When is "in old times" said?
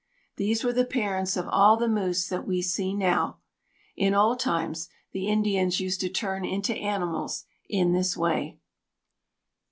3.95-4.89